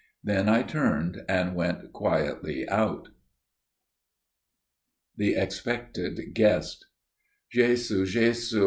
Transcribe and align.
Then 0.23 0.49
I 0.49 0.63
turned 0.63 1.21
and 1.29 1.53
went 1.53 1.93
quietly 1.93 2.67
out. 2.67 3.09
The 5.15 5.35
Expected 5.35 6.33
Guest 6.33 6.87
"Jhesu! 7.53 8.07
Jhesu! 8.07 8.59